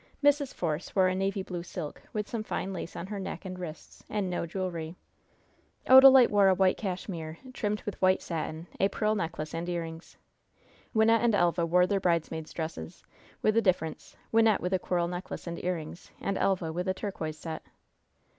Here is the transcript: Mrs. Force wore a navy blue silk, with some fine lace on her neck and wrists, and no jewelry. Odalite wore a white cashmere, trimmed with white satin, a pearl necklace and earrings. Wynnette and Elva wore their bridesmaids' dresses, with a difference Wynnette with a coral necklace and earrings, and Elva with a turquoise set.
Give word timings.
Mrs. 0.23 0.51
Force 0.51 0.95
wore 0.95 1.09
a 1.09 1.13
navy 1.13 1.43
blue 1.43 1.61
silk, 1.61 2.01
with 2.11 2.27
some 2.27 2.41
fine 2.41 2.73
lace 2.73 2.95
on 2.95 3.05
her 3.05 3.19
neck 3.19 3.45
and 3.45 3.59
wrists, 3.59 4.03
and 4.09 4.31
no 4.31 4.47
jewelry. 4.47 4.95
Odalite 5.87 6.31
wore 6.31 6.47
a 6.47 6.55
white 6.55 6.75
cashmere, 6.75 7.37
trimmed 7.53 7.83
with 7.83 8.01
white 8.01 8.19
satin, 8.19 8.65
a 8.79 8.89
pearl 8.89 9.13
necklace 9.13 9.53
and 9.53 9.69
earrings. 9.69 10.17
Wynnette 10.95 11.21
and 11.23 11.35
Elva 11.35 11.67
wore 11.67 11.85
their 11.85 11.99
bridesmaids' 11.99 12.51
dresses, 12.51 13.03
with 13.43 13.55
a 13.55 13.61
difference 13.61 14.17
Wynnette 14.33 14.59
with 14.59 14.73
a 14.73 14.79
coral 14.79 15.07
necklace 15.07 15.45
and 15.45 15.63
earrings, 15.63 16.09
and 16.19 16.35
Elva 16.35 16.73
with 16.73 16.87
a 16.87 16.95
turquoise 16.95 17.37
set. 17.37 17.61